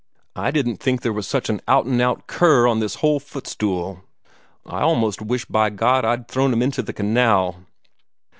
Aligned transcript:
I 0.35 0.49
didn't 0.49 0.77
think 0.77 1.01
there 1.03 1.13
was 1.13 1.27
such 1.27 1.47
an 1.47 1.61
out 1.67 1.85
and 1.85 2.01
out 2.01 2.25
cur 2.25 2.65
on 2.67 2.79
this 2.79 2.95
whole 3.05 3.19
footstool. 3.19 4.01
I 4.65 4.81
almost 4.81 5.21
wish, 5.21 5.45
by 5.45 5.69
God, 5.69 6.03
I'd 6.05 6.27
thrown 6.27 6.51
him 6.53 6.63
into 6.63 6.81
the 6.81 6.91
canal!" 6.91 7.67